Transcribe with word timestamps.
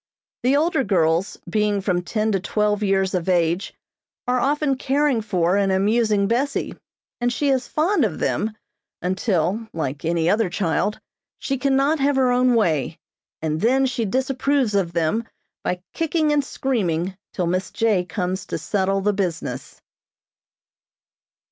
The 0.41 0.55
older 0.57 0.83
girls 0.83 1.37
being 1.47 1.79
from 1.81 2.01
ten 2.01 2.31
to 2.31 2.39
twelve 2.39 2.81
years 2.81 3.13
of 3.13 3.29
age, 3.29 3.75
are 4.27 4.39
often 4.39 4.75
caring 4.75 5.21
for 5.21 5.57
and 5.57 5.71
amusing 5.71 6.27
Bessie, 6.27 6.73
and 7.19 7.31
she 7.31 7.49
is 7.49 7.67
fond 7.67 8.03
of 8.03 8.17
them, 8.17 8.49
until, 9.03 9.67
like 9.73 10.03
any 10.03 10.27
other 10.27 10.49
child, 10.49 10.99
she 11.37 11.59
cannot 11.59 11.99
have 11.99 12.15
her 12.15 12.31
own 12.31 12.55
way, 12.55 12.97
and 13.43 13.61
then 13.61 13.85
she 13.85 14.05
disapproves 14.05 14.73
of 14.73 14.91
them 14.93 15.23
by 15.63 15.83
kicking 15.93 16.31
and 16.33 16.43
screaming 16.43 17.15
till 17.33 17.45
Miss 17.45 17.69
J. 17.69 18.03
comes 18.03 18.47
to 18.47 18.57
settle 18.57 19.01
the 19.01 19.13
business. 19.13 19.79